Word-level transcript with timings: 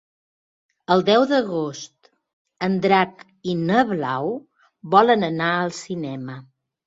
El 0.93 1.03
deu 1.09 1.25
d'agost 1.31 2.09
en 2.69 2.79
Drac 2.87 3.21
i 3.53 3.55
na 3.61 3.83
Blau 3.91 4.33
volen 4.95 5.27
anar 5.31 5.51
al 5.59 5.71
cinema. 5.83 6.39